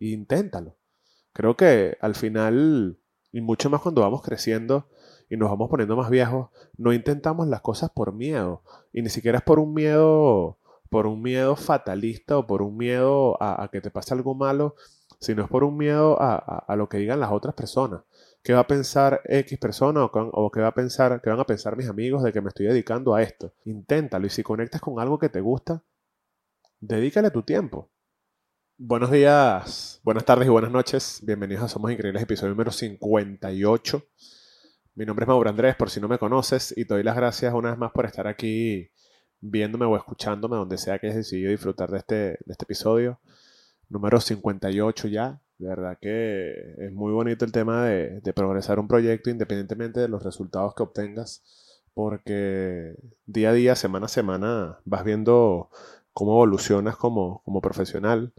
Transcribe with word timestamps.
inténtalo. 0.00 0.76
Creo 1.32 1.56
que 1.56 1.98
al 2.00 2.14
final, 2.14 2.98
y 3.32 3.40
mucho 3.40 3.68
más 3.68 3.82
cuando 3.82 4.00
vamos 4.00 4.22
creciendo 4.22 4.88
y 5.28 5.36
nos 5.36 5.50
vamos 5.50 5.68
poniendo 5.68 5.96
más 5.96 6.10
viejos, 6.10 6.48
no 6.76 6.92
intentamos 6.92 7.46
las 7.48 7.60
cosas 7.60 7.90
por 7.90 8.12
miedo. 8.12 8.62
Y 8.92 9.02
ni 9.02 9.10
siquiera 9.10 9.38
es 9.38 9.44
por 9.44 9.58
un 9.58 9.74
miedo, 9.74 10.58
por 10.88 11.06
un 11.06 11.20
miedo 11.20 11.56
fatalista 11.56 12.38
o 12.38 12.46
por 12.46 12.62
un 12.62 12.76
miedo 12.76 13.36
a, 13.42 13.68
que 13.70 13.80
te 13.80 13.90
pase 13.90 14.14
algo 14.14 14.34
malo, 14.34 14.76
sino 15.20 15.42
es 15.42 15.48
por 15.48 15.64
un 15.64 15.76
miedo 15.76 16.16
a, 16.20 16.74
lo 16.76 16.88
que 16.88 16.98
digan 16.98 17.20
las 17.20 17.32
otras 17.32 17.54
personas. 17.54 18.02
¿Qué 18.42 18.54
va 18.54 18.60
a 18.60 18.66
pensar 18.66 19.22
X 19.24 19.58
persona 19.58 20.04
o, 20.04 20.10
o, 20.12 20.50
qué 20.50 20.60
va 20.60 20.68
a 20.68 20.74
pensar, 20.74 21.20
qué 21.20 21.30
van 21.30 21.40
a 21.40 21.44
pensar 21.44 21.76
mis 21.76 21.88
amigos 21.88 22.22
de 22.22 22.32
que 22.32 22.40
me 22.40 22.48
estoy 22.48 22.66
dedicando 22.66 23.14
a 23.14 23.22
esto? 23.22 23.52
Inténtalo 23.64 24.26
y 24.26 24.30
si 24.30 24.42
conectas 24.42 24.80
con 24.80 25.00
algo 25.00 25.18
que 25.18 25.28
te 25.28 25.40
gusta, 25.40 25.82
dedícale 26.80 27.30
tu 27.30 27.42
tiempo. 27.42 27.90
Buenos 28.78 29.10
días, 29.10 30.02
buenas 30.04 30.26
tardes 30.26 30.46
y 30.46 30.50
buenas 30.50 30.70
noches. 30.70 31.20
Bienvenidos 31.22 31.64
a 31.64 31.68
Somos 31.68 31.90
Increíbles, 31.90 32.22
episodio 32.22 32.50
número 32.50 32.70
58. 32.70 34.02
Mi 34.96 35.06
nombre 35.06 35.24
es 35.24 35.28
Mauro 35.28 35.48
Andrés, 35.48 35.74
por 35.76 35.88
si 35.88 35.98
no 35.98 36.08
me 36.08 36.18
conoces, 36.18 36.74
y 36.76 36.84
te 36.84 36.92
doy 36.92 37.02
las 37.02 37.16
gracias 37.16 37.54
una 37.54 37.70
vez 37.70 37.78
más 37.78 37.92
por 37.92 38.04
estar 38.04 38.26
aquí 38.26 38.90
viéndome 39.40 39.86
o 39.86 39.96
escuchándome 39.96 40.56
donde 40.56 40.76
sea 40.76 40.98
que 40.98 41.06
hayas 41.06 41.16
decidido 41.16 41.52
disfrutar 41.52 41.90
de 41.90 41.96
este, 41.96 42.14
de 42.14 42.36
este 42.48 42.64
episodio. 42.64 43.18
Número 43.88 44.20
58 44.20 45.08
ya. 45.08 45.40
De 45.56 45.68
verdad 45.68 45.96
que 45.98 46.74
es 46.76 46.92
muy 46.92 47.14
bonito 47.14 47.46
el 47.46 47.52
tema 47.52 47.86
de, 47.86 48.20
de 48.20 48.32
progresar 48.34 48.78
un 48.78 48.88
proyecto 48.88 49.30
independientemente 49.30 50.00
de 50.00 50.08
los 50.08 50.22
resultados 50.22 50.74
que 50.74 50.82
obtengas, 50.82 51.42
porque 51.94 52.94
día 53.24 53.50
a 53.50 53.52
día, 53.54 53.74
semana 53.74 54.04
a 54.04 54.10
semana, 54.10 54.80
vas 54.84 55.02
viendo 55.02 55.70
cómo 56.12 56.32
evolucionas 56.32 56.96
como, 56.96 57.40
como 57.44 57.62
profesional, 57.62 58.34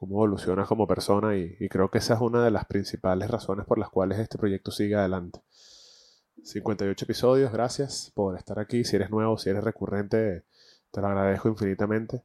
cómo 0.00 0.16
evolucionas 0.16 0.66
como 0.66 0.86
persona 0.86 1.36
y, 1.36 1.68
creo 1.68 1.90
que 1.90 1.98
esa 1.98 2.14
es 2.14 2.20
una 2.22 2.42
de 2.42 2.50
las 2.50 2.64
principales 2.64 3.30
razones 3.30 3.66
por 3.66 3.78
las 3.78 3.90
cuales 3.90 4.18
este 4.18 4.38
proyecto 4.38 4.70
sigue 4.70 4.94
adelante. 4.96 5.42
58 6.42 7.04
episodios, 7.04 7.52
gracias 7.52 8.10
por 8.14 8.36
estar 8.38 8.58
aquí. 8.58 8.82
Si 8.82 8.96
eres 8.96 9.10
nuevo, 9.10 9.36
si 9.36 9.50
eres 9.50 9.62
recurrente, 9.62 10.44
te 10.90 11.00
lo 11.02 11.06
agradezco 11.06 11.50
infinitamente. 11.50 12.22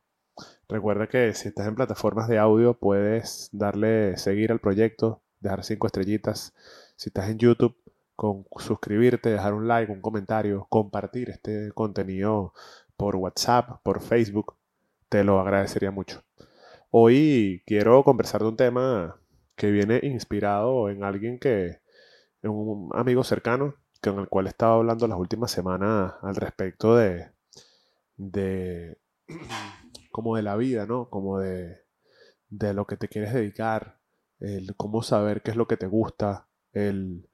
Recuerda 0.69 1.07
que 1.07 1.33
si 1.33 1.49
estás 1.49 1.67
en 1.67 1.75
plataformas 1.75 2.29
de 2.29 2.39
audio 2.39 2.79
puedes 2.79 3.49
darle 3.51 4.15
seguir 4.17 4.53
al 4.53 4.61
proyecto, 4.61 5.21
dejar 5.41 5.65
cinco 5.65 5.87
estrellitas. 5.87 6.53
Si 6.95 7.09
estás 7.09 7.29
en 7.29 7.39
YouTube, 7.39 7.75
con 8.15 8.45
suscribirte, 8.57 9.31
dejar 9.31 9.53
un 9.53 9.67
like, 9.67 9.91
un 9.91 10.01
comentario, 10.01 10.65
compartir 10.69 11.29
este 11.29 11.73
contenido 11.73 12.53
por 12.95 13.17
WhatsApp, 13.17 13.81
por 13.83 14.01
Facebook, 14.01 14.55
te 15.09 15.25
lo 15.25 15.41
agradecería 15.41 15.91
mucho. 15.91 16.24
Hoy 16.97 17.61
quiero 17.65 18.05
conversar 18.05 18.39
de 18.39 18.47
un 18.47 18.55
tema 18.55 19.19
que 19.57 19.69
viene 19.69 19.99
inspirado 20.01 20.89
en 20.89 21.03
alguien 21.03 21.39
que, 21.39 21.81
en 22.41 22.51
un 22.51 22.89
amigo 22.93 23.21
cercano, 23.25 23.75
con 24.01 24.19
el 24.19 24.29
cual 24.29 24.45
he 24.45 24.49
estado 24.51 24.75
hablando 24.75 25.05
las 25.05 25.19
últimas 25.19 25.51
semanas 25.51 26.13
al 26.21 26.37
respecto 26.37 26.95
de, 26.95 27.31
de, 28.15 28.97
como 30.13 30.37
de 30.37 30.43
la 30.43 30.55
vida, 30.55 30.85
¿no? 30.85 31.09
Como 31.09 31.39
de, 31.39 31.81
de 32.47 32.73
lo 32.73 32.87
que 32.87 32.95
te 32.95 33.09
quieres 33.09 33.33
dedicar, 33.33 33.99
el 34.39 34.73
cómo 34.77 35.03
saber 35.03 35.41
qué 35.41 35.51
es 35.51 35.57
lo 35.57 35.67
que 35.67 35.75
te 35.75 35.87
gusta, 35.87 36.47
el, 36.71 37.27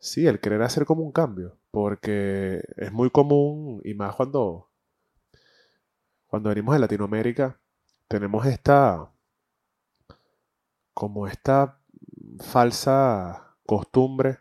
sí, 0.00 0.26
el 0.26 0.40
querer 0.40 0.62
hacer 0.62 0.86
como 0.86 1.04
un 1.04 1.12
cambio, 1.12 1.56
porque 1.70 2.64
es 2.76 2.90
muy 2.90 3.10
común, 3.10 3.80
y 3.84 3.94
más 3.94 4.16
cuando 4.16 4.72
cuando 6.26 6.48
venimos 6.48 6.74
de 6.74 6.80
Latinoamérica, 6.80 7.60
tenemos 8.08 8.46
esta, 8.46 9.12
como 10.94 11.26
esta 11.28 11.80
falsa 12.40 13.56
costumbre 13.66 14.38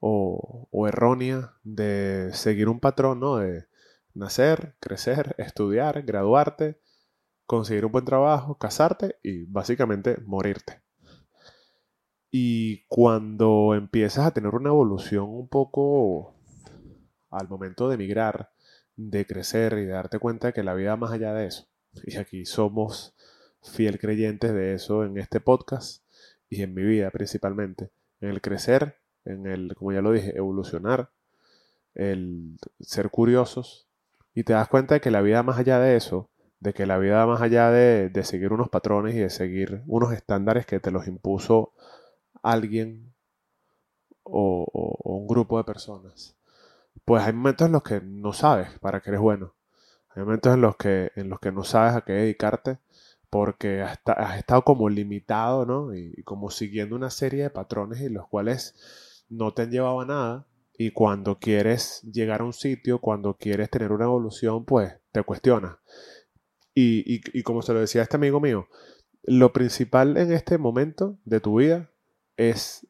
o, 0.00 0.68
errónea 0.86 1.54
de 1.64 2.30
seguir 2.32 2.68
un 2.68 2.80
patrón, 2.80 3.20
¿no? 3.20 3.36
De 3.36 3.66
nacer, 4.14 4.76
crecer, 4.80 5.34
estudiar, 5.38 6.02
graduarte, 6.02 6.80
conseguir 7.46 7.86
un 7.86 7.92
buen 7.92 8.04
trabajo, 8.04 8.58
casarte 8.58 9.18
y 9.22 9.44
básicamente 9.44 10.18
morirte. 10.26 10.82
Y 12.30 12.84
cuando 12.88 13.74
empiezas 13.74 14.26
a 14.26 14.32
tener 14.32 14.54
una 14.54 14.68
evolución 14.70 15.28
un 15.30 15.48
poco 15.48 16.34
al 17.30 17.48
momento 17.48 17.88
de 17.88 17.94
emigrar, 17.94 18.52
de 18.96 19.26
crecer 19.26 19.74
y 19.74 19.84
de 19.86 19.92
darte 19.92 20.18
cuenta 20.18 20.48
de 20.48 20.52
que 20.52 20.62
la 20.62 20.74
vida 20.74 20.96
más 20.96 21.12
allá 21.12 21.32
de 21.32 21.46
eso. 21.46 21.67
Y 22.04 22.16
aquí 22.16 22.44
somos 22.44 23.14
fiel 23.62 23.98
creyentes 23.98 24.52
de 24.52 24.74
eso 24.74 25.04
en 25.04 25.18
este 25.18 25.40
podcast 25.40 26.04
y 26.48 26.62
en 26.62 26.74
mi 26.74 26.82
vida 26.82 27.10
principalmente. 27.10 27.90
En 28.20 28.30
el 28.30 28.40
crecer, 28.40 28.96
en 29.24 29.46
el, 29.46 29.74
como 29.74 29.92
ya 29.92 30.02
lo 30.02 30.12
dije, 30.12 30.36
evolucionar, 30.36 31.10
el 31.94 32.56
ser 32.80 33.10
curiosos. 33.10 33.88
Y 34.34 34.44
te 34.44 34.52
das 34.52 34.68
cuenta 34.68 34.94
de 34.94 35.00
que 35.00 35.10
la 35.10 35.20
vida 35.20 35.42
más 35.42 35.58
allá 35.58 35.78
de 35.80 35.96
eso, 35.96 36.30
de 36.60 36.72
que 36.72 36.86
la 36.86 36.98
vida 36.98 37.26
más 37.26 37.40
allá 37.40 37.70
de, 37.70 38.10
seguir 38.24 38.52
unos 38.52 38.68
patrones 38.68 39.14
y 39.14 39.18
de 39.18 39.30
seguir 39.30 39.82
unos 39.86 40.12
estándares 40.12 40.66
que 40.66 40.80
te 40.80 40.90
los 40.90 41.06
impuso 41.06 41.72
alguien 42.42 43.12
o 44.22 44.66
un 45.04 45.26
grupo 45.26 45.58
de 45.58 45.64
personas 45.64 46.38
pues 47.08 47.22
hay 47.24 47.32
momentos 47.32 47.66
en 47.66 47.72
los 47.72 47.82
que 47.82 48.02
no 48.02 48.34
sabes 48.34 48.78
para 48.80 49.00
qué 49.00 49.08
eres 49.08 49.20
bueno. 49.20 49.54
Momentos 50.18 50.54
en 50.54 50.60
los 50.60 50.76
que, 50.76 51.12
en 51.16 51.28
los 51.28 51.40
que 51.40 51.52
no 51.52 51.64
sabes 51.64 51.94
a 51.94 52.02
qué 52.02 52.12
dedicarte 52.12 52.78
porque 53.30 53.82
has, 53.82 53.98
estado 54.38 54.62
como 54.62 54.88
limitado, 54.88 55.66
¿no? 55.66 55.94
Y, 55.94 56.22
como 56.24 56.50
siguiendo 56.50 56.96
una 56.96 57.10
serie 57.10 57.42
de 57.44 57.50
patrones 57.50 58.00
en 58.00 58.14
los 58.14 58.26
cuales 58.28 59.24
no 59.28 59.52
te 59.52 59.62
han 59.62 59.70
llevado 59.70 60.00
a 60.00 60.06
nada. 60.06 60.46
Y 60.78 60.92
cuando 60.92 61.38
quieres 61.38 62.02
llegar 62.02 62.40
a 62.40 62.44
un 62.44 62.52
sitio, 62.52 63.00
cuando 63.00 63.34
quieres 63.36 63.68
tener 63.68 63.92
una 63.92 64.04
evolución, 64.04 64.64
pues 64.64 64.94
te 65.12 65.22
cuestionas. 65.22 65.76
Y, 66.74 67.20
y 67.36 67.42
como 67.42 67.62
se 67.62 67.72
lo 67.72 67.80
decía 67.80 68.02
este 68.02 68.16
amigo 68.16 68.40
mío, 68.40 68.68
lo 69.24 69.52
principal 69.52 70.16
en 70.16 70.32
este 70.32 70.56
momento 70.58 71.18
de 71.24 71.40
tu 71.40 71.58
vida 71.58 71.90
es 72.36 72.86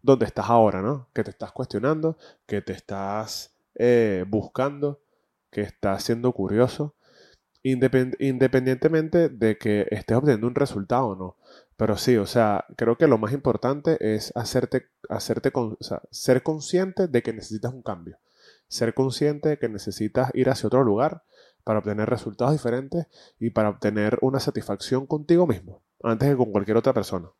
donde 0.00 0.26
estás 0.26 0.48
ahora, 0.48 0.80
¿no? 0.80 1.08
Que 1.12 1.24
te 1.24 1.30
estás 1.30 1.52
cuestionando, 1.52 2.16
que 2.46 2.62
te 2.62 2.72
estás 2.72 3.54
eh, 3.74 4.24
buscando, 4.28 5.00
que 5.54 5.62
estás 5.62 6.02
siendo 6.02 6.32
curioso, 6.32 6.96
independientemente 7.62 9.30
de 9.30 9.56
que 9.56 9.86
estés 9.90 10.16
obteniendo 10.16 10.48
un 10.48 10.54
resultado 10.54 11.06
o 11.06 11.16
no. 11.16 11.36
Pero 11.76 11.96
sí, 11.96 12.16
o 12.16 12.26
sea, 12.26 12.66
creo 12.76 12.98
que 12.98 13.06
lo 13.06 13.18
más 13.18 13.32
importante 13.32 13.96
es 14.14 14.32
hacerte, 14.36 14.88
hacerte 15.08 15.52
ser 16.10 16.42
consciente 16.42 17.08
de 17.08 17.22
que 17.22 17.32
necesitas 17.32 17.72
un 17.72 17.82
cambio. 17.82 18.18
Ser 18.68 18.94
consciente 18.94 19.50
de 19.50 19.58
que 19.58 19.68
necesitas 19.68 20.30
ir 20.34 20.50
hacia 20.50 20.66
otro 20.66 20.82
lugar 20.82 21.22
para 21.62 21.78
obtener 21.78 22.10
resultados 22.10 22.52
diferentes 22.52 23.06
y 23.38 23.50
para 23.50 23.70
obtener 23.70 24.18
una 24.20 24.40
satisfacción 24.40 25.06
contigo 25.06 25.46
mismo, 25.46 25.82
antes 26.02 26.28
que 26.28 26.36
con 26.36 26.52
cualquier 26.52 26.76
otra 26.76 26.92
persona. 26.92 27.30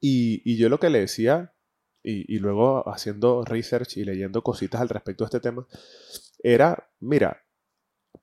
Y, 0.00 0.56
yo 0.56 0.68
lo 0.68 0.80
que 0.80 0.88
le 0.88 1.00
decía, 1.00 1.52
y, 2.02 2.38
luego 2.38 2.88
haciendo 2.88 3.44
research 3.44 3.96
y 3.96 4.04
leyendo 4.04 4.42
cositas 4.42 4.80
al 4.80 4.88
respecto 4.88 5.24
de 5.24 5.26
este 5.26 5.40
tema, 5.40 5.66
era, 6.42 6.90
mira, 7.00 7.42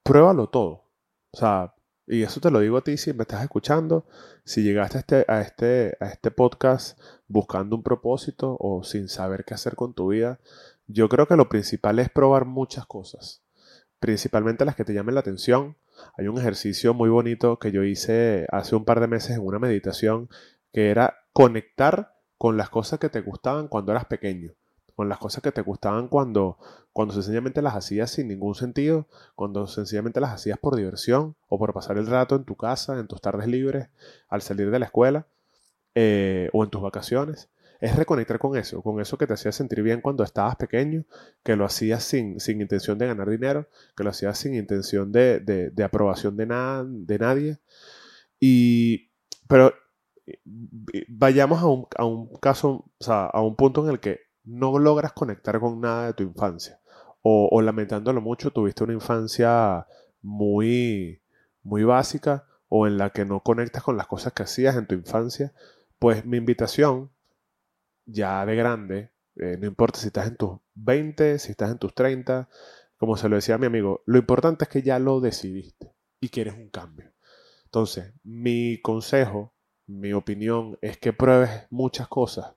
pruébalo 0.03 0.49
todo. 0.49 0.85
O 1.31 1.37
sea, 1.37 1.75
y 2.07 2.23
eso 2.23 2.39
te 2.39 2.51
lo 2.51 2.59
digo 2.61 2.77
a 2.77 2.83
ti 2.83 2.97
si 2.97 3.13
me 3.13 3.23
estás 3.23 3.43
escuchando, 3.43 4.05
si 4.45 4.63
llegaste 4.63 4.97
a 4.97 4.99
este, 5.01 5.25
a 5.27 5.41
este, 5.41 5.97
a 5.99 6.07
este 6.07 6.31
podcast 6.31 6.99
buscando 7.27 7.75
un 7.75 7.83
propósito 7.83 8.55
o 8.59 8.83
sin 8.83 9.09
saber 9.09 9.43
qué 9.43 9.53
hacer 9.53 9.75
con 9.75 9.93
tu 9.93 10.09
vida, 10.09 10.39
yo 10.87 11.09
creo 11.09 11.27
que 11.27 11.35
lo 11.35 11.49
principal 11.49 11.99
es 11.99 12.09
probar 12.09 12.45
muchas 12.45 12.85
cosas, 12.85 13.43
principalmente 13.99 14.65
las 14.65 14.75
que 14.75 14.85
te 14.85 14.93
llamen 14.93 15.15
la 15.15 15.21
atención. 15.21 15.75
Hay 16.17 16.27
un 16.27 16.37
ejercicio 16.37 16.93
muy 16.93 17.09
bonito 17.09 17.59
que 17.59 17.71
yo 17.71 17.83
hice 17.83 18.47
hace 18.51 18.75
un 18.75 18.85
par 18.85 19.01
de 19.01 19.07
meses 19.07 19.31
en 19.31 19.45
una 19.45 19.59
meditación 19.59 20.29
que 20.71 20.89
era 20.89 21.25
conectar 21.33 22.16
con 22.37 22.57
las 22.57 22.69
cosas 22.69 22.99
que 22.99 23.09
te 23.09 23.21
gustaban 23.21 23.67
cuando 23.67 23.91
eras 23.91 24.05
pequeño, 24.05 24.53
con 24.95 25.09
las 25.09 25.17
cosas 25.17 25.43
que 25.43 25.51
te 25.51 25.61
gustaban 25.61 26.07
cuando, 26.07 26.57
cuando 26.93 27.13
sencillamente 27.13 27.61
las 27.61 27.75
hacías 27.75 28.11
sin 28.11 28.27
ningún 28.27 28.55
sentido, 28.55 29.07
cuando 29.35 29.67
sencillamente 29.67 30.19
las 30.19 30.31
hacías 30.31 30.57
por 30.57 30.75
diversión 30.75 31.35
o 31.49 31.59
por 31.59 31.73
pasar 31.73 31.97
el 31.97 32.07
rato 32.07 32.35
en 32.35 32.45
tu 32.45 32.55
casa, 32.55 32.99
en 32.99 33.07
tus 33.07 33.21
tardes 33.21 33.47
libres, 33.47 33.89
al 34.29 34.41
salir 34.41 34.71
de 34.71 34.79
la 34.79 34.85
escuela 34.85 35.27
eh, 35.95 36.49
o 36.53 36.63
en 36.63 36.69
tus 36.69 36.81
vacaciones. 36.81 37.49
Es 37.79 37.95
reconectar 37.95 38.39
con 38.39 38.57
eso, 38.57 38.81
con 38.81 38.99
eso 38.99 39.19
que 39.19 39.27
te 39.27 39.33
hacía 39.33 39.51
sentir 39.51 39.83
bien 39.83 40.01
cuando 40.01 40.23
estabas 40.23 40.55
pequeño, 40.55 41.05
que 41.43 41.55
lo 41.55 41.65
hacías 41.65 42.03
sin, 42.03 42.39
sin 42.39 42.59
intención 42.59 42.97
de 42.97 43.05
ganar 43.05 43.29
dinero, 43.29 43.67
que 43.95 44.03
lo 44.03 44.09
hacías 44.09 44.37
sin 44.39 44.55
intención 44.55 45.11
de, 45.11 45.39
de, 45.39 45.69
de 45.69 45.83
aprobación 45.83 46.35
de, 46.37 46.47
nada 46.47 46.83
de 46.87 47.19
nadie. 47.19 47.59
Y, 48.39 49.11
pero 49.47 49.73
vayamos 51.07 51.61
a 51.61 51.67
un, 51.67 51.87
a 51.97 52.05
un 52.05 52.35
caso, 52.37 52.91
o 52.99 53.03
sea, 53.03 53.25
a 53.25 53.41
un 53.41 53.55
punto 53.55 53.83
en 53.83 53.91
el 53.91 53.99
que 53.99 54.21
no 54.43 54.79
logras 54.79 55.13
conectar 55.13 55.59
con 55.59 55.81
nada 55.81 56.07
de 56.07 56.13
tu 56.13 56.23
infancia. 56.23 56.79
O, 57.21 57.61
lamentándolo 57.61 58.21
mucho, 58.21 58.51
tuviste 58.51 58.85
una 58.85 58.93
infancia 58.93 59.85
muy, 60.21 61.21
muy 61.61 61.83
básica 61.83 62.45
o 62.69 62.87
en 62.87 62.97
la 62.97 63.09
que 63.09 63.25
no 63.25 63.41
conectas 63.41 63.83
con 63.83 63.97
las 63.97 64.07
cosas 64.07 64.31
que 64.31 64.43
hacías 64.43 64.77
en 64.77 64.87
tu 64.87 64.95
infancia, 64.95 65.53
pues 65.99 66.25
mi 66.25 66.37
invitación, 66.37 67.11
ya 68.05 68.45
de 68.45 68.55
grande, 68.55 69.11
eh, 69.35 69.57
no 69.59 69.67
importa 69.67 69.99
si 69.99 70.07
estás 70.07 70.27
en 70.27 70.37
tus 70.37 70.59
20, 70.75 71.39
si 71.39 71.51
estás 71.51 71.71
en 71.71 71.79
tus 71.79 71.93
30, 71.93 72.47
como 72.97 73.17
se 73.17 73.27
lo 73.27 73.35
decía 73.35 73.55
a 73.55 73.57
mi 73.57 73.65
amigo, 73.65 74.03
lo 74.05 74.17
importante 74.17 74.63
es 74.63 74.69
que 74.69 74.81
ya 74.81 74.97
lo 74.97 75.19
decidiste 75.19 75.93
y 76.21 76.29
quieres 76.29 76.53
un 76.53 76.69
cambio. 76.69 77.11
Entonces, 77.65 78.13
mi 78.23 78.81
consejo, 78.81 79.53
mi 79.87 80.13
opinión 80.13 80.77
es 80.81 80.97
que 80.97 81.13
pruebes 81.13 81.67
muchas 81.69 82.07
cosas 82.07 82.53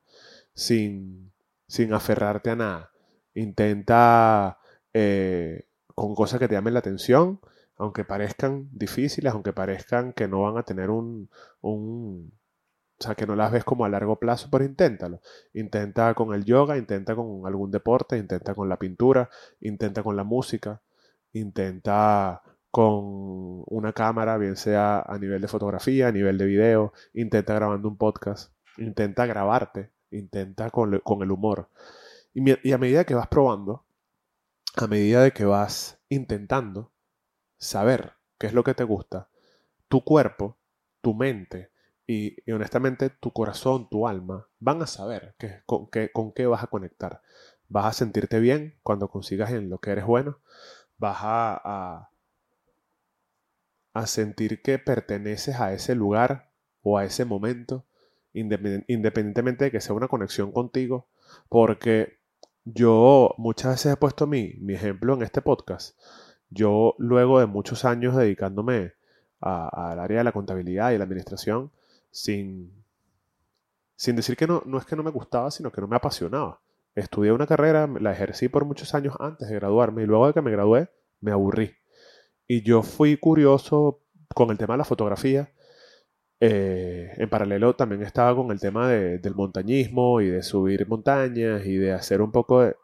sin, 0.53 1.31
sin 1.67 1.93
aferrarte 1.93 2.51
a 2.51 2.55
nada. 2.55 2.91
Intenta 3.33 4.59
eh, 4.93 5.67
con 5.95 6.15
cosas 6.15 6.39
que 6.39 6.47
te 6.47 6.55
llamen 6.55 6.73
la 6.73 6.79
atención, 6.79 7.39
aunque 7.77 8.03
parezcan 8.03 8.69
difíciles, 8.71 9.33
aunque 9.33 9.53
parezcan 9.53 10.13
que 10.13 10.27
no 10.27 10.41
van 10.41 10.57
a 10.57 10.63
tener 10.63 10.89
un, 10.89 11.29
un 11.61 12.33
o 13.01 13.03
sea, 13.03 13.15
que 13.15 13.25
no 13.25 13.35
las 13.35 13.51
ves 13.51 13.63
como 13.63 13.83
a 13.83 13.89
largo 13.89 14.19
plazo, 14.19 14.49
pero 14.51 14.63
inténtalo. 14.63 15.21
Intenta 15.53 16.13
con 16.13 16.35
el 16.35 16.45
yoga, 16.45 16.77
intenta 16.77 17.15
con 17.15 17.47
algún 17.47 17.71
deporte, 17.71 18.17
intenta 18.17 18.53
con 18.53 18.69
la 18.69 18.77
pintura, 18.77 19.27
intenta 19.59 20.03
con 20.03 20.15
la 20.15 20.23
música, 20.23 20.83
intenta 21.33 22.43
con 22.71 23.63
una 23.67 23.93
cámara, 23.93 24.37
bien 24.37 24.55
sea 24.55 25.01
a 25.01 25.17
nivel 25.19 25.41
de 25.41 25.47
fotografía, 25.47 26.07
a 26.07 26.11
nivel 26.11 26.37
de 26.37 26.45
video, 26.45 26.93
intenta 27.13 27.53
grabando 27.53 27.89
un 27.89 27.97
podcast, 27.97 28.53
intenta 28.77 29.25
grabarte, 29.25 29.91
intenta 30.09 30.69
con, 30.69 30.93
el 30.93 31.31
humor. 31.31 31.69
Y, 32.33 32.71
a 32.71 32.77
medida 32.77 33.03
que 33.03 33.13
vas 33.13 33.27
probando, 33.27 33.83
a 34.77 34.87
medida 34.87 35.21
de 35.21 35.31
que 35.31 35.43
vas 35.43 35.99
intentando 36.07 36.91
saber 37.57 38.13
qué 38.39 38.47
es 38.47 38.53
lo 38.53 38.63
que 38.63 38.73
te 38.73 38.85
gusta, 38.85 39.27
tu 39.89 40.03
cuerpo, 40.03 40.57
tu 41.01 41.13
mente 41.13 41.71
y, 42.07 42.49
honestamente 42.51 43.09
tu 43.09 43.31
corazón, 43.31 43.89
tu 43.89 44.07
alma 44.07 44.47
van 44.59 44.81
a 44.81 44.87
saber 44.87 45.35
con, 45.65 45.89
con 46.13 46.31
qué 46.31 46.47
vas 46.47 46.63
a 46.63 46.67
conectar. 46.67 47.21
Vas 47.67 47.85
a 47.85 47.93
sentirte 47.93 48.39
bien 48.39 48.75
cuando 48.83 49.09
consigas 49.09 49.51
en 49.51 49.69
lo 49.69 49.79
que 49.79 49.91
eres 49.91 50.05
bueno. 50.05 50.39
Vas 50.97 51.19
a, 51.21 52.10
sentir 54.05 54.61
que 54.61 54.79
perteneces 54.79 55.59
a 55.59 55.73
ese 55.73 55.95
lugar 55.95 56.51
o 56.81 56.97
a 56.97 57.05
ese 57.05 57.25
momento, 57.25 57.85
independientemente 58.33 59.65
de 59.65 59.71
que 59.71 59.81
sea 59.81 59.95
una 59.95 60.07
conexión 60.07 60.51
contigo, 60.51 61.07
porque 61.49 62.19
yo 62.65 63.33
muchas 63.37 63.71
veces 63.71 63.93
he 63.93 63.97
puesto 63.97 64.27
mi, 64.27 64.53
mi 64.59 64.73
ejemplo 64.73 65.13
en 65.13 65.23
este 65.23 65.41
podcast. 65.41 65.99
Yo 66.49 66.95
luego 66.97 67.39
de 67.39 67.45
muchos 67.45 67.85
años 67.85 68.15
dedicándome 68.15 68.93
al 69.39 69.99
área 69.99 70.19
de 70.19 70.23
la 70.23 70.31
contabilidad 70.31 70.91
y 70.91 70.97
la 70.97 71.03
administración, 71.03 71.71
sin, 72.11 72.71
sin 73.95 74.15
decir 74.15 74.37
que 74.37 74.47
no, 74.47 74.61
no 74.65 74.77
es 74.77 74.85
que 74.85 74.95
no 74.95 75.03
me 75.03 75.11
gustaba, 75.11 75.49
sino 75.51 75.71
que 75.71 75.81
no 75.81 75.87
me 75.87 75.95
apasionaba. 75.95 76.59
Estudié 76.93 77.31
una 77.31 77.47
carrera, 77.47 77.87
la 77.87 78.11
ejercí 78.11 78.49
por 78.49 78.65
muchos 78.65 78.93
años 78.93 79.15
antes 79.19 79.47
de 79.47 79.55
graduarme 79.55 80.03
y 80.03 80.05
luego 80.05 80.27
de 80.27 80.33
que 80.33 80.41
me 80.41 80.51
gradué 80.51 80.89
me 81.21 81.31
aburrí. 81.31 81.80
Y 82.53 82.63
yo 82.63 82.83
fui 82.83 83.15
curioso 83.15 84.01
con 84.35 84.49
el 84.49 84.57
tema 84.57 84.73
de 84.73 84.79
la 84.79 84.83
fotografía. 84.83 85.53
Eh, 86.41 87.09
en 87.15 87.29
paralelo 87.29 87.77
también 87.77 88.01
estaba 88.01 88.35
con 88.35 88.51
el 88.51 88.59
tema 88.59 88.89
del 88.89 89.35
montañismo 89.35 90.19
y 90.19 90.27
de 90.27 90.43
subir 90.43 90.85
montañas 90.85 91.65
y 91.65 91.77
de 91.77 91.93
hacer 91.93 92.21
un 92.21 92.33
poco 92.33 92.63
de... 92.63 92.75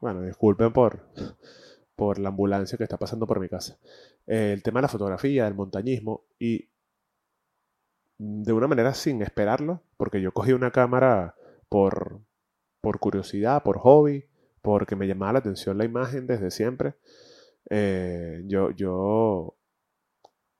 Bueno, 0.00 0.22
disculpen 0.22 0.72
por, 0.72 1.06
por 1.94 2.18
la 2.18 2.30
ambulancia 2.30 2.76
que 2.76 2.82
está 2.82 2.96
pasando 2.96 3.28
por 3.28 3.38
mi 3.38 3.48
casa. 3.48 3.78
Eh, 4.26 4.50
el 4.54 4.64
tema 4.64 4.80
de 4.80 4.82
la 4.82 4.88
fotografía, 4.88 5.44
del 5.44 5.54
montañismo 5.54 6.24
y 6.40 6.68
de 8.18 8.52
una 8.52 8.66
manera 8.66 8.92
sin 8.92 9.22
esperarlo, 9.22 9.84
porque 9.96 10.20
yo 10.20 10.32
cogí 10.32 10.52
una 10.52 10.72
cámara 10.72 11.36
por, 11.68 12.22
por 12.80 12.98
curiosidad, 12.98 13.62
por 13.62 13.78
hobby, 13.78 14.24
porque 14.62 14.96
me 14.96 15.06
llamaba 15.06 15.34
la 15.34 15.38
atención 15.38 15.78
la 15.78 15.84
imagen 15.84 16.26
desde 16.26 16.50
siempre. 16.50 16.96
Eh, 17.70 18.42
yo, 18.46 18.70
yo 18.70 19.56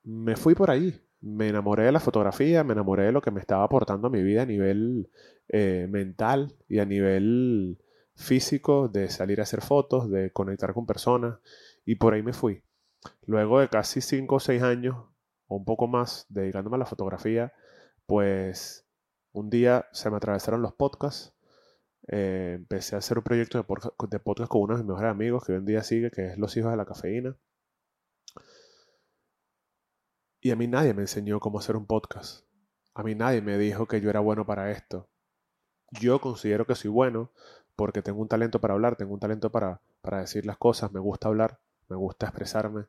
me 0.04 0.36
fui 0.36 0.54
por 0.54 0.70
ahí, 0.70 1.00
me 1.20 1.48
enamoré 1.48 1.84
de 1.84 1.92
la 1.92 2.00
fotografía, 2.00 2.64
me 2.64 2.72
enamoré 2.72 3.04
de 3.04 3.12
lo 3.12 3.22
que 3.22 3.30
me 3.30 3.40
estaba 3.40 3.64
aportando 3.64 4.08
a 4.08 4.10
mi 4.10 4.22
vida 4.22 4.42
a 4.42 4.46
nivel 4.46 5.10
eh, 5.48 5.86
mental 5.88 6.54
y 6.68 6.78
a 6.78 6.84
nivel 6.84 7.78
físico, 8.14 8.88
de 8.88 9.10
salir 9.10 9.40
a 9.40 9.44
hacer 9.44 9.62
fotos, 9.62 10.10
de 10.10 10.32
conectar 10.32 10.74
con 10.74 10.86
personas, 10.86 11.38
y 11.84 11.94
por 11.96 12.14
ahí 12.14 12.22
me 12.22 12.32
fui. 12.32 12.62
Luego 13.26 13.60
de 13.60 13.68
casi 13.68 14.00
5 14.00 14.36
o 14.36 14.40
6 14.40 14.62
años 14.62 14.96
o 15.46 15.56
un 15.56 15.64
poco 15.64 15.86
más 15.86 16.26
dedicándome 16.28 16.76
a 16.76 16.80
la 16.80 16.86
fotografía, 16.86 17.52
pues 18.06 18.86
un 19.32 19.50
día 19.50 19.86
se 19.92 20.10
me 20.10 20.16
atravesaron 20.16 20.62
los 20.62 20.74
podcasts. 20.74 21.32
Eh, 22.10 22.54
empecé 22.56 22.94
a 22.96 22.98
hacer 22.98 23.18
un 23.18 23.24
proyecto 23.24 23.58
de, 23.58 23.64
podcast 24.18 24.50
con 24.50 24.62
uno 24.62 24.74
de 24.74 24.82
mis 24.82 24.88
mejores 24.88 25.10
amigos 25.10 25.44
que 25.44 25.52
hoy 25.52 25.58
en 25.58 25.66
día 25.66 25.82
sigue, 25.82 26.10
que 26.10 26.28
es 26.28 26.38
Los 26.38 26.56
Hijos 26.56 26.70
de 26.70 26.76
la 26.76 26.86
Cafeína. 26.86 27.36
Y 30.40 30.50
a 30.50 30.56
mí 30.56 30.66
nadie 30.66 30.94
me 30.94 31.02
enseñó 31.02 31.38
cómo 31.40 31.58
hacer 31.58 31.76
un 31.76 31.86
podcast. 31.86 32.46
A 32.94 33.02
mí 33.02 33.14
nadie 33.14 33.42
me 33.42 33.58
dijo 33.58 33.86
que 33.86 34.00
yo 34.00 34.08
era 34.08 34.20
bueno 34.20 34.46
para 34.46 34.70
esto. 34.70 35.08
Yo 35.90 36.20
considero 36.20 36.66
que 36.66 36.74
soy 36.74 36.90
bueno 36.90 37.30
porque 37.76 38.02
tengo 38.02 38.20
un 38.20 38.28
talento 38.28 38.60
para 38.60 38.74
hablar, 38.74 38.96
tengo 38.96 39.14
un 39.14 39.20
talento 39.20 39.50
para, 39.50 39.82
para 40.00 40.20
decir 40.20 40.46
las 40.46 40.56
cosas, 40.56 40.92
me 40.92 41.00
gusta 41.00 41.28
hablar, 41.28 41.60
me 41.88 41.96
gusta 41.96 42.26
expresarme. 42.26 42.86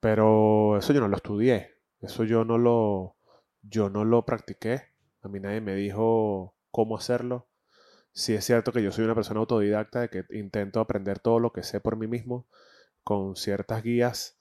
Pero 0.00 0.76
eso 0.76 0.92
yo 0.92 1.00
no 1.00 1.08
lo 1.08 1.16
estudié, 1.16 1.74
eso 2.00 2.24
yo 2.24 2.44
no 2.44 2.58
lo, 2.58 3.16
yo 3.62 3.90
no 3.90 4.04
lo 4.04 4.24
practiqué. 4.24 4.82
A 5.22 5.28
mí 5.28 5.40
nadie 5.40 5.60
me 5.60 5.74
dijo 5.74 6.54
cómo 6.70 6.96
hacerlo. 6.96 7.48
Sí 8.18 8.34
es 8.34 8.44
cierto 8.44 8.72
que 8.72 8.82
yo 8.82 8.90
soy 8.90 9.04
una 9.04 9.14
persona 9.14 9.38
autodidacta 9.38 10.00
de 10.00 10.10
que 10.10 10.24
intento 10.30 10.80
aprender 10.80 11.20
todo 11.20 11.38
lo 11.38 11.52
que 11.52 11.62
sé 11.62 11.78
por 11.78 11.94
mí 11.94 12.08
mismo 12.08 12.48
con 13.04 13.36
ciertas 13.36 13.84
guías, 13.84 14.40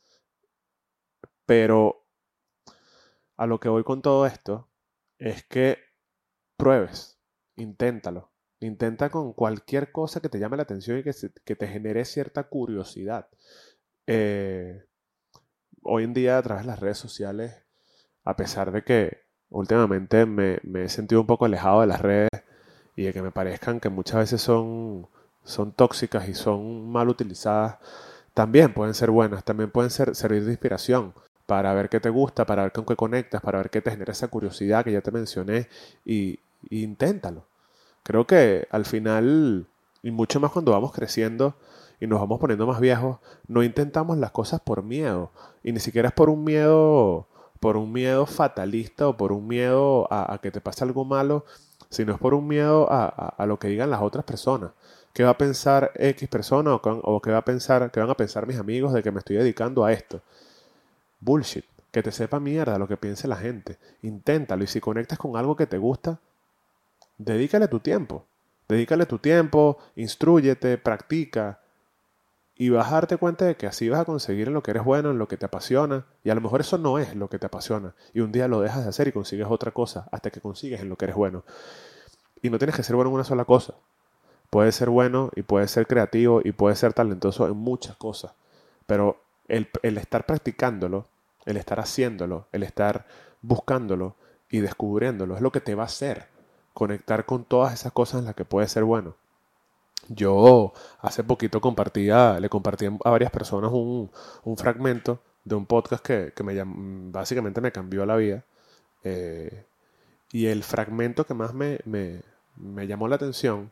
pero 1.46 2.08
a 3.36 3.46
lo 3.46 3.60
que 3.60 3.70
voy 3.70 3.84
con 3.84 4.02
todo 4.02 4.26
esto 4.26 4.68
es 5.20 5.44
que 5.44 5.78
pruebes, 6.58 7.20
inténtalo. 7.56 8.32
Intenta 8.62 9.12
con 9.12 9.34
cualquier 9.34 9.92
cosa 9.92 10.22
que 10.22 10.30
te 10.30 10.40
llame 10.40 10.58
la 10.58 10.64
atención 10.64 10.98
y 10.98 11.04
que, 11.04 11.56
te 11.56 11.68
genere 11.68 12.04
cierta 12.06 12.50
curiosidad. 12.50 13.30
Eh, 14.08 14.86
hoy 15.84 16.04
en 16.04 16.16
día 16.16 16.40
a 16.40 16.42
través 16.42 16.64
de 16.64 16.72
las 16.72 16.80
redes 16.80 16.98
sociales, 16.98 17.54
a 18.24 18.36
pesar 18.36 18.72
de 18.72 18.84
que 18.84 19.20
últimamente 19.50 20.26
me, 20.26 20.60
he 20.84 20.90
sentido 20.90 21.22
un 21.22 21.28
poco 21.28 21.46
alejado 21.46 21.82
de 21.82 21.88
las 21.88 22.02
redes 22.02 22.30
y 22.98 23.04
de 23.04 23.14
que 23.14 23.22
me 23.22 23.32
parezcan 23.32 23.80
que 23.80 23.88
muchas 23.88 24.18
veces 24.18 24.42
son, 24.42 25.08
son 25.46 25.72
tóxicas 25.72 26.28
y 26.28 26.34
son 26.34 26.92
mal 26.92 27.08
utilizadas, 27.08 27.78
también 28.34 28.74
pueden 28.74 28.94
ser 28.94 29.12
buenas, 29.12 29.46
también 29.46 29.72
pueden 29.72 29.90
ser, 29.90 30.16
servir 30.16 30.44
de 30.44 30.52
inspiración 30.52 31.14
para 31.48 31.74
ver 31.74 31.90
qué 31.90 32.00
te 32.00 32.10
gusta, 32.10 32.46
para 32.46 32.64
ver 32.64 32.72
con 32.74 32.86
qué 32.86 32.96
conectas, 32.96 33.42
para 33.42 33.60
ver 33.60 33.70
qué 33.70 33.82
te 33.82 33.90
genera 33.90 34.12
esa 34.12 34.28
curiosidad 34.28 34.84
que 34.84 34.92
ya 34.92 35.02
te 35.02 35.12
mencioné 35.12 35.70
y, 36.06 36.40
inténtalo. 36.70 37.46
Creo 38.04 38.28
que 38.28 38.68
al 38.70 38.86
final, 38.86 39.68
y 40.04 40.12
mucho 40.12 40.40
más 40.40 40.52
cuando 40.52 40.74
vamos 40.74 40.92
creciendo, 40.92 41.56
y 42.00 42.08
nos 42.08 42.20
vamos 42.20 42.40
poniendo 42.40 42.68
más 42.68 42.80
viejos, 42.80 43.20
no 43.48 43.64
intentamos 43.64 44.18
las 44.18 44.32
cosas 44.32 44.60
por 44.62 44.84
miedo. 44.84 45.32
Y 45.64 45.72
ni 45.72 45.80
siquiera 45.80 46.10
es 46.10 46.14
por 46.14 46.30
un 46.30 46.44
miedo, 46.44 47.28
por 47.60 47.78
un 47.78 47.92
miedo 47.92 48.26
fatalista 48.26 49.08
o 49.08 49.18
por 49.18 49.32
un 49.32 49.48
miedo 49.48 50.08
a, 50.12 50.40
que 50.42 50.52
te 50.52 50.62
pase 50.62 50.84
algo 50.84 51.06
malo, 51.06 51.46
sino 51.90 52.14
es 52.14 52.20
por 52.20 52.34
un 52.34 52.48
miedo 52.48 52.88
a, 52.90 53.46
lo 53.46 53.60
que 53.60 53.68
digan 53.68 53.90
las 53.90 54.02
otras 54.02 54.26
personas. 54.26 54.72
¿Qué 55.14 55.24
va 55.24 55.32
a 55.32 55.38
pensar 55.38 55.92
X 55.96 56.28
persona 56.30 56.76
o, 56.76 56.82
o 56.84 57.22
qué, 57.22 57.32
va 57.32 57.40
a 57.40 57.46
pensar, 57.46 57.90
qué 57.92 58.00
van 58.00 58.10
a 58.10 58.18
pensar 58.18 58.46
mis 58.46 58.58
amigos 58.58 58.94
de 58.94 59.02
que 59.02 59.12
me 59.12 59.20
estoy 59.20 59.38
dedicando 59.38 59.84
a 59.84 59.92
esto? 59.92 60.22
Bullshit. 61.20 61.66
Que 61.92 62.04
te 62.04 62.12
sepa 62.12 62.40
mierda 62.40 62.78
lo 62.78 62.88
que 62.88 62.98
piense 62.98 63.28
la 63.28 63.38
gente. 63.38 63.78
Inténtalo 64.04 64.64
y 64.64 64.68
si 64.68 64.80
conectas 64.80 65.18
con 65.18 65.36
algo 65.38 65.56
que 65.56 65.66
te 65.66 65.78
gusta, 65.78 66.20
dedícale 67.18 67.68
tu 67.68 67.80
tiempo. 67.80 68.26
Dedícale 68.68 69.06
tu 69.06 69.18
tiempo, 69.18 69.78
instruyete, 69.96 70.78
practica, 70.78 71.62
y 72.58 72.70
vas 72.70 72.88
a 72.88 72.96
darte 72.96 73.18
cuenta 73.18 73.46
de 73.46 73.56
que 73.56 73.68
así 73.68 73.88
vas 73.88 74.02
a 74.02 74.06
conseguir 74.06 74.48
en 74.48 74.54
lo 74.54 74.64
que 74.64 74.72
eres 74.72 74.84
bueno, 74.84 75.12
en 75.12 75.20
lo 75.20 75.28
que 75.28 75.38
te 75.38 75.46
apasiona, 75.46 76.06
y 76.24 76.30
a 76.30 76.36
lo 76.36 76.42
mejor 76.42 76.62
eso 76.62 76.78
no 76.78 76.98
es 76.98 77.16
lo 77.16 77.30
que 77.30 77.38
te 77.38 77.46
apasiona, 77.46 77.94
y 78.14 78.22
un 78.22 78.32
día 78.32 78.48
lo 78.48 78.62
dejas 78.62 78.84
de 78.84 78.90
hacer 78.90 79.08
y 79.08 79.12
consigues 79.12 79.48
otra 79.50 79.72
cosa 79.72 80.08
hasta 80.12 80.32
que 80.32 80.42
consigues 80.42 80.82
en 80.82 80.90
lo 80.90 80.96
que 80.96 81.06
eres 81.06 81.16
bueno. 81.16 81.44
Y 82.42 82.50
no 82.50 82.58
tienes 82.58 82.76
que 82.76 82.84
ser 82.84 82.96
bueno 82.96 83.10
en 83.10 83.16
una 83.16 83.24
sola 83.24 83.46
cosa. 83.46 83.76
Puedes 84.50 84.76
ser 84.76 84.90
bueno 84.90 85.32
y 85.36 85.44
puedes 85.44 85.72
ser 85.72 85.88
creativo 85.88 86.42
y 86.44 86.52
puedes 86.52 86.80
ser 86.80 86.94
talentoso 86.94 87.48
en 87.48 87.58
muchas 87.58 87.96
cosas, 87.96 88.32
pero 88.86 89.22
el, 89.48 89.70
el 89.84 89.98
estar 89.98 90.26
practicándolo, 90.26 91.08
el 91.46 91.58
estar 91.58 91.80
haciéndolo, 91.80 92.48
el 92.52 92.64
estar 92.64 93.06
buscándolo 93.42 94.16
y 94.50 94.60
descubriéndolo 94.60 95.36
es 95.36 95.42
lo 95.42 95.52
que 95.52 95.62
te 95.62 95.76
va 95.76 95.84
a 95.84 95.88
hacer 95.88 96.28
conectar 96.74 97.26
con 97.26 97.44
todas 97.44 97.74
esas 97.74 97.92
cosas 97.92 98.20
en 98.20 98.26
las 98.26 98.36
que 98.36 98.46
puedes 98.46 98.72
ser 98.72 98.84
bueno. 98.84 99.16
Yo 100.10 100.74
hace 101.02 101.24
poquito 101.24 101.62
compartía, 101.62 102.40
le 102.40 102.50
compartí 102.50 102.86
a 102.86 103.10
varias 103.10 103.32
personas 103.32 103.72
un, 103.74 104.10
fragmento 104.58 105.22
de 105.44 105.56
un 105.56 105.66
podcast 105.66 106.06
que, 106.06 106.34
me 106.44 106.62
básicamente 107.12 107.62
me 107.62 107.72
cambió 107.72 108.06
la 108.06 108.16
vida. 108.16 108.44
Eh, 109.04 109.66
y 110.32 110.48
el 110.48 110.64
fragmento 110.64 111.26
que 111.26 111.34
más 111.34 111.54
me, 111.54 111.80
me, 111.86 112.22
me 112.56 112.88
llamó 112.88 113.08
la 113.08 113.16
atención, 113.16 113.72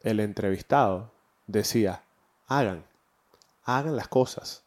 el 0.00 0.20
entrevistado 0.20 1.12
decía, 1.46 2.02
hagan, 2.46 2.84
hagan 3.64 3.96
las 3.96 4.08
cosas. 4.08 4.64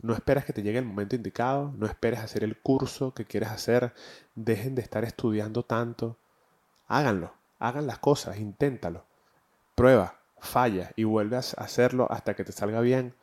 No 0.00 0.14
esperes 0.14 0.44
que 0.44 0.52
te 0.52 0.62
llegue 0.62 0.78
el 0.78 0.84
momento 0.84 1.14
indicado, 1.14 1.72
no 1.76 1.86
esperes 1.86 2.20
hacer 2.20 2.42
el 2.42 2.58
curso 2.58 3.14
que 3.14 3.24
quieres 3.24 3.50
hacer, 3.50 3.94
dejen 4.34 4.74
de 4.74 4.82
estar 4.82 5.04
estudiando 5.04 5.64
tanto. 5.64 6.16
Háganlo, 6.88 7.32
hagan 7.60 7.86
las 7.86 7.98
cosas, 7.98 8.38
inténtalo. 8.38 9.04
Prueba, 9.76 10.21
falla 10.42 10.92
y 10.96 11.04
vuelves 11.04 11.56
a 11.56 11.64
hacerlo 11.64 12.06
hasta 12.10 12.34
que 12.34 12.44
te 12.44 12.52
salga 12.52 12.80
bien 12.80 13.14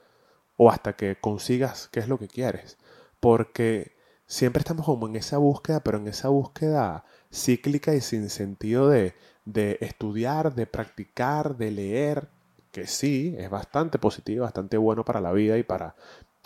o 0.57 0.71
hasta 0.71 0.95
que 0.95 1.17
consigas 1.19 1.89
qué 1.91 1.99
es 1.99 2.07
lo 2.07 2.17
que 2.17 2.27
quieres. 2.27 2.77
Porque 3.19 3.95
siempre 4.25 4.61
estamos 4.61 4.85
como 4.85 5.07
en 5.07 5.15
esa 5.15 5.37
búsqueda, 5.37 5.81
pero 5.81 5.97
en 5.97 6.07
esa 6.07 6.29
búsqueda 6.29 7.05
cíclica 7.31 7.93
y 7.93 8.01
sin 8.01 8.29
sentido 8.29 8.89
de, 8.89 9.13
de 9.45 9.77
estudiar, 9.81 10.55
de 10.55 10.65
practicar, 10.65 11.57
de 11.57 11.71
leer, 11.71 12.29
que 12.71 12.87
sí, 12.87 13.35
es 13.37 13.49
bastante 13.49 13.99
positivo, 13.99 14.43
bastante 14.43 14.77
bueno 14.77 15.03
para 15.05 15.21
la 15.21 15.31
vida 15.31 15.57
y 15.57 15.63
para, 15.63 15.95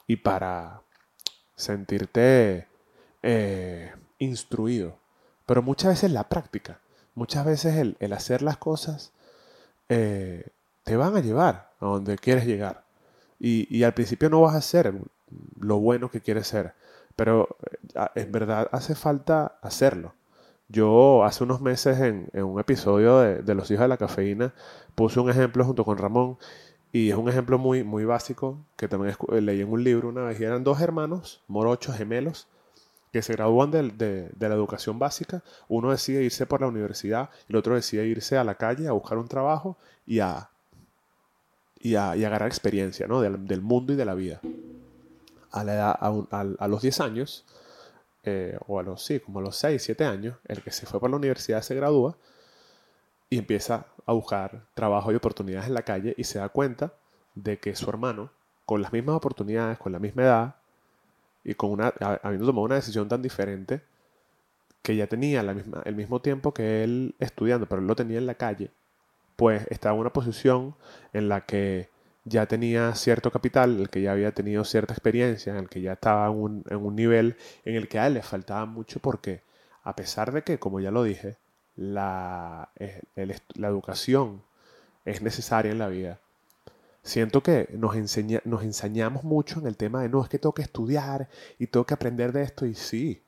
y 0.08 0.18
para 0.18 0.82
sentirte 1.56 2.68
eh, 3.22 3.94
instruido. 4.20 4.98
Pero 5.46 5.62
muchas 5.62 5.92
veces 5.92 6.12
la 6.12 6.30
práctica, 6.30 6.80
muchas 7.16 7.46
veces 7.46 7.76
el, 7.76 8.14
hacer 8.14 8.42
las 8.42 8.58
cosas 8.58 9.12
eh, 9.90 10.48
te 10.84 10.96
van 10.98 11.16
a 11.16 11.22
llevar 11.22 11.72
a 11.80 11.86
donde 11.86 12.18
quieres 12.18 12.46
llegar. 12.46 12.84
Y, 13.40 13.84
al 13.84 13.94
principio 13.94 14.30
no 14.30 14.42
vas 14.42 14.56
a 14.56 14.62
ser 14.62 14.94
lo 15.60 15.80
bueno 15.80 16.10
que 16.10 16.22
quieres 16.22 16.48
ser, 16.48 16.76
pero 17.16 17.58
eh, 17.96 18.08
en 18.16 18.32
verdad 18.32 18.70
hace 18.72 18.96
falta 18.96 19.58
hacerlo. 19.62 20.14
Yo 20.70 21.24
hace 21.26 21.44
unos 21.44 21.60
meses 21.62 22.00
en, 22.00 22.30
un 22.42 22.60
episodio 22.60 23.20
de, 23.20 23.56
Los 23.56 23.70
hijos 23.70 23.82
de 23.84 23.88
la 23.90 23.98
cafeína 23.98 24.54
puse 24.96 25.20
un 25.20 25.30
ejemplo 25.30 25.66
junto 25.66 25.84
con 25.84 25.98
Ramón 25.98 26.38
y 26.94 27.10
es 27.10 27.16
un 27.16 27.28
ejemplo 27.28 27.58
muy, 27.58 27.84
muy 27.84 28.06
básico 28.06 28.58
que 28.78 28.88
también 28.88 29.16
leí 29.42 29.62
en 29.62 29.72
un 29.72 29.84
libro 29.84 30.10
una 30.10 30.22
vez. 30.22 30.40
Y 30.40 30.46
eran 30.46 30.64
dos 30.64 30.80
hermanos, 30.80 31.44
morochos, 31.48 31.98
gemelos, 31.98 32.48
que 33.12 33.22
se 33.22 33.34
gradúan 33.34 33.72
de, 33.72 34.32
la 34.40 34.56
educación 34.56 35.00
básica. 35.00 35.44
Uno 35.68 35.92
decide 35.92 36.24
irse 36.24 36.46
por 36.46 36.62
la 36.62 36.68
universidad 36.68 37.30
y 37.48 37.52
el 37.52 37.58
otro 37.58 37.76
decide 37.76 38.08
irse 38.08 38.38
a 38.38 38.44
la 38.44 38.56
calle 38.56 38.88
a 38.88 38.94
buscar 38.94 39.18
un 39.18 39.28
trabajo 39.28 39.78
y 40.06 40.20
a, 40.20 40.50
y 41.84 41.96
a, 41.96 42.12
agarrar 42.12 42.48
experiencia 42.48 43.08
¿no? 43.08 43.22
del, 43.22 43.62
mundo 43.62 43.92
y 43.92 43.98
de 43.98 44.06
la 44.06 44.16
vida. 44.16 44.40
A, 45.52 45.64
la 45.66 45.74
edad, 45.74 45.98
a, 46.00 46.68
los 46.68 46.82
10 46.82 47.00
años, 47.02 47.46
eh, 48.24 48.58
o 48.68 48.80
a 48.80 48.84
los, 48.84 49.04
sí, 49.04 49.20
como 49.20 49.40
a 49.40 49.42
los 49.42 49.58
6, 49.58 49.84
7 49.84 50.06
años, 50.06 50.38
el 50.46 50.64
que 50.64 50.72
se 50.72 50.86
fue 50.86 51.00
por 51.02 51.10
la 51.10 51.18
universidad 51.18 51.62
se 51.62 51.76
gradúa 51.76 52.16
y 53.30 53.38
empieza 53.38 53.86
a 54.06 54.14
buscar 54.14 54.64
trabajo 54.74 55.12
y 55.12 55.16
oportunidades 55.16 55.68
en 55.68 55.74
la 55.74 55.82
calle 55.82 56.16
y 56.18 56.24
se 56.24 56.40
da 56.40 56.48
cuenta 56.50 56.94
de 57.36 57.60
que 57.60 57.76
su 57.76 57.90
hermano, 57.90 58.32
con 58.66 58.82
las 58.82 58.94
mismas 58.94 59.18
oportunidades, 59.18 59.78
con 59.78 59.92
la 59.92 60.00
misma 60.00 60.24
edad 60.24 60.56
y 61.44 61.54
con 61.54 61.70
una, 61.72 61.90
habiendo 62.24 62.46
tomado 62.46 62.64
una 62.64 62.76
decisión 62.76 63.10
tan 63.10 63.22
diferente, 63.22 63.82
que 64.82 64.96
ya 64.96 65.08
tenía 65.08 65.44
la 65.44 65.54
misma, 65.54 65.82
el 65.84 65.96
mismo 65.96 66.22
tiempo 66.22 66.54
que 66.54 66.86
él 66.86 67.16
estudiando, 67.20 67.68
pero 67.68 67.82
él 67.82 67.88
lo 67.88 67.96
tenía 67.96 68.20
en 68.20 68.26
la 68.26 68.36
calle, 68.36 68.72
pues 69.36 69.66
estaba 69.70 69.96
en 69.96 70.02
una 70.02 70.14
posición 70.14 70.76
en 71.14 71.30
la 71.30 71.46
que 71.46 71.90
ya 72.26 72.46
tenía 72.46 72.96
cierto 72.96 73.32
capital, 73.32 73.80
el 73.80 73.90
que 73.90 74.02
ya 74.02 74.12
había 74.14 74.32
tenido 74.34 74.64
cierta 74.64 74.94
experiencia, 74.94 75.52
en 75.52 75.60
el 75.60 75.70
que 75.70 75.82
ya 75.82 75.94
estaba 75.94 76.28
en 76.28 76.34
un, 76.34 76.64
en 76.70 76.78
un 76.78 76.96
nivel 76.96 77.38
en 77.66 77.76
el 77.76 77.88
que 77.88 78.00
a 78.00 78.08
él 78.08 78.16
le 78.16 78.22
faltaba 78.22 78.66
mucho 78.66 79.00
porque, 79.00 79.42
a 79.84 79.96
pesar 79.96 80.32
de 80.32 80.44
que, 80.44 80.60
como 80.60 80.80
ya 80.80 80.92
lo 80.92 81.04
dije, 81.04 81.38
la, 81.76 82.70
la 83.56 83.68
educación 83.68 84.44
es 85.06 85.22
necesaria 85.22 85.72
en 85.72 85.80
la 85.80 85.90
vida, 85.90 86.20
siento 87.04 87.44
que 87.44 87.68
nos, 87.74 87.96
enseña, 87.96 88.42
nos 88.46 88.64
ensañamos 88.64 89.24
mucho 89.24 89.60
en 89.60 89.68
el 89.68 89.78
tema 89.78 90.02
de 90.02 90.10
no, 90.10 90.24
es 90.24 90.30
que 90.30 90.40
tengo 90.40 90.54
que 90.54 90.62
estudiar 90.62 91.30
y 91.60 91.68
tengo 91.68 91.86
que 91.86 91.94
aprender 91.94 92.32
de 92.32 92.44
esto 92.44 92.66
y 92.66 92.76
sí, 92.76 93.22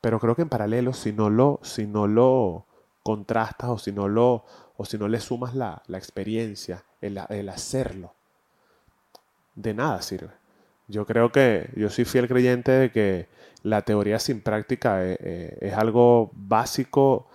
pero 0.00 0.20
creo 0.20 0.36
que 0.36 0.42
en 0.42 0.48
paralelo, 0.48 0.92
si 0.92 1.12
no 1.12 1.30
lo, 1.30 1.60
si 1.62 1.86
no 1.86 2.06
lo 2.06 2.66
contrastas 3.02 3.70
o 3.70 3.78
si 3.78 3.92
no 3.92 4.08
lo 4.08 4.44
o 4.76 4.84
si 4.84 4.98
no 4.98 5.08
le 5.08 5.20
sumas 5.20 5.54
la, 5.54 5.82
experiencia, 5.88 6.84
el, 7.00 7.18
hacerlo, 7.48 8.12
de 9.54 9.74
nada 9.74 10.02
sirve. 10.02 10.32
Yo 10.88 11.06
creo 11.06 11.30
que 11.32 11.70
yo 11.76 11.88
soy 11.90 12.04
fiel 12.04 12.28
creyente 12.28 12.72
de 12.72 12.90
que 12.90 13.28
la 13.62 13.82
teoría 13.82 14.18
sin 14.18 14.40
práctica 14.40 15.04
es, 15.04 15.18
eh, 15.20 15.58
es, 15.60 15.74
algo 15.74 16.30
básico, 16.34 17.26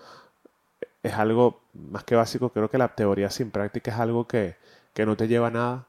es 1.02 1.14
algo 1.14 1.62
más 1.74 2.04
que 2.04 2.16
básico, 2.16 2.50
creo 2.50 2.70
que 2.70 2.78
la 2.78 2.94
teoría 2.94 3.30
sin 3.30 3.52
práctica 3.52 3.92
es 3.92 3.98
algo 3.98 4.28
que, 4.28 4.56
que 4.94 5.06
no 5.06 5.16
te 5.16 5.28
lleva 5.28 5.48
a 5.48 5.52
nada 5.52 5.88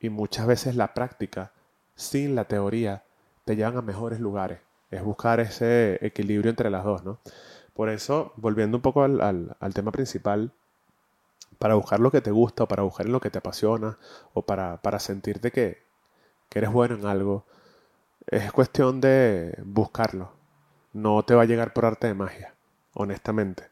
y 0.00 0.08
muchas 0.08 0.46
veces 0.46 0.76
la 0.76 0.94
práctica 0.94 1.52
sin 1.96 2.34
la 2.34 2.44
teoría 2.44 3.02
te 3.44 3.56
llevan 3.56 3.76
a 3.76 3.82
mejores 3.82 4.20
lugares. 4.20 4.60
Es 4.90 5.02
buscar 5.02 5.40
ese 5.40 5.98
equilibrio 6.00 6.50
entre 6.50 6.70
las 6.70 6.84
dos, 6.84 7.04
¿no? 7.04 7.18
Por 7.74 7.90
eso, 7.90 8.32
volviendo 8.36 8.78
un 8.78 8.82
poco 8.82 9.02
al, 9.02 9.56
al 9.58 9.74
tema 9.74 9.92
principal, 9.92 10.52
para 11.58 11.74
buscar 11.74 12.00
lo 12.00 12.10
que 12.10 12.20
te 12.20 12.30
gusta 12.30 12.64
o 12.64 12.68
para 12.68 12.82
buscar 12.82 13.06
en 13.06 13.12
lo 13.12 13.20
que 13.20 13.30
te 13.30 13.38
apasiona 13.38 13.98
o 14.34 14.42
para, 14.42 14.98
sentirte 14.98 15.50
que, 15.50 15.82
eres 16.54 16.72
bueno 16.72 16.94
en 16.94 17.06
algo, 17.06 17.44
es 18.28 18.50
cuestión 18.52 19.00
de 19.00 19.58
buscarlo. 19.64 20.32
No 20.92 21.22
te 21.24 21.34
va 21.34 21.42
a 21.42 21.46
llegar 21.46 21.74
por 21.74 21.84
arte 21.84 22.06
de 22.06 22.14
magia, 22.14 22.54
honestamente. 22.94 23.64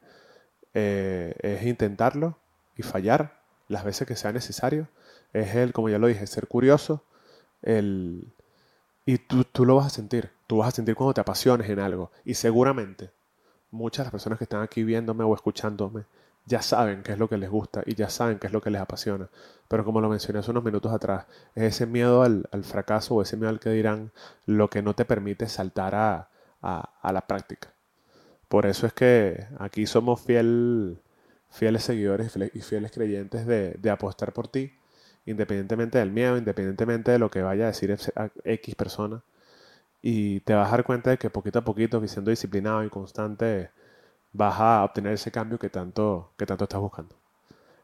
Eh, 0.75 1.35
es 1.41 1.65
intentarlo 1.65 2.39
y 2.77 2.83
fallar 2.83 3.41
las 3.69 3.85
veces 3.85 4.07
que 4.07 4.17
sea 4.17 4.33
necesario. 4.33 4.89
Es 5.33 5.55
el, 5.55 5.73
como 5.73 5.89
ya 5.89 5.99
lo 5.99 6.09
dije, 6.09 6.27
ser 6.27 6.47
curioso. 6.47 7.05
El, 7.63 8.35
y 9.07 9.19
tú, 9.19 9.45
tú 9.45 9.65
lo 9.65 9.77
vas 9.77 9.87
a 9.87 9.91
sentir. 9.91 10.31
Tú 10.47 10.59
vas 10.59 10.69
a 10.69 10.73
sentir 10.73 10.95
cuando 10.95 11.15
te 11.15 11.23
apasiones 11.23 11.71
en 11.71 11.79
algo. 11.79 12.11
Y 12.25 12.35
seguramente 12.35 13.11
muchas 13.71 13.99
de 13.99 14.05
las 14.05 14.13
personas 14.13 14.39
que 14.39 14.45
están 14.45 14.63
aquí 14.63 14.85
viéndome 14.85 15.25
o 15.25 15.35
escuchándome 15.35 16.05
ya 16.47 16.63
saben 16.63 17.03
qué 17.03 17.13
es 17.13 17.19
lo 17.19 17.29
que 17.29 17.39
les 17.39 17.51
gusta 17.51 17.83
y 17.87 17.95
ya 17.95 18.11
saben 18.11 18.39
qué 18.39 18.47
es 18.47 18.53
lo 18.53 18.61
que 18.61 18.71
les 18.71 18.81
apasiona. 18.81 19.29
Pero 19.69 19.85
como 19.85 20.01
lo 20.01 20.09
mencioné 20.09 20.41
hace 20.41 20.51
unos 20.51 20.65
minutos 20.65 20.93
atrás, 20.93 21.27
es 21.55 21.65
ese 21.65 21.87
miedo 21.87 22.23
al, 22.23 22.47
fracaso 22.65 23.15
o 23.15 23.23
ese 23.23 23.37
miedo 23.37 23.49
al 23.49 23.61
que 23.61 23.71
dirán 23.71 24.13
lo 24.47 24.69
que 24.71 24.83
no 24.83 24.95
te 24.95 25.05
permite 25.05 25.49
saltar 25.49 25.95
a, 25.95 26.29
la 26.63 27.27
práctica. 27.27 27.73
Por 28.49 28.67
eso 28.67 28.87
es 28.87 28.93
que 28.93 29.47
aquí 29.59 29.87
somos 29.87 30.21
fiel, 30.21 31.01
fieles 31.51 31.85
seguidores 31.85 32.37
y 32.55 32.61
fieles 32.61 32.93
creyentes 32.93 33.47
de, 33.47 33.73
de 33.73 33.91
apostar 33.91 34.33
por 34.33 34.49
ti, 34.49 34.73
independientemente 35.27 35.99
del 35.99 36.11
miedo, 36.11 36.37
independientemente 36.37 37.13
de 37.13 37.19
lo 37.19 37.31
que 37.31 37.43
vaya 37.43 37.65
a 37.65 37.67
decir 37.69 37.97
X 38.45 38.75
persona. 38.77 39.23
Y 40.03 40.41
te 40.41 40.55
vas 40.55 40.69
a 40.69 40.73
dar 40.73 40.85
cuenta 40.85 41.11
de 41.11 41.19
que 41.19 41.31
poquito 41.31 41.61
a 41.61 41.65
poquito, 41.65 42.07
siendo 42.07 42.31
disciplinado 42.31 42.85
y 42.85 42.91
constante, 42.91 43.71
vas 44.35 44.61
a 44.61 44.85
obtener 44.85 45.15
ese 45.15 45.31
cambio 45.31 45.59
que 45.59 45.71
tanto, 45.71 46.33
que 46.37 46.45
tanto 46.45 46.65
estás 46.65 46.81
buscando. 46.81 47.17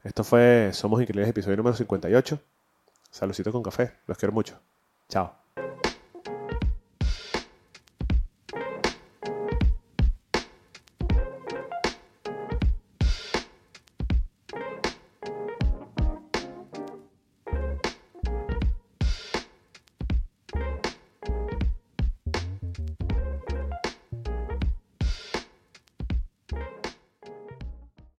Esto 0.05 0.25
fue 0.25 0.71
Somos 0.75 1.01
Increíbles, 1.01 1.29
episodio 1.29 1.57
número 1.57 1.77
58. 1.77 2.39
Saludcito 3.11 3.53
con 3.53 3.63
café. 3.63 3.93
Los 4.07 4.19
quiero 4.19 4.33
mucho. 4.33 4.59
Chao. 5.09 5.35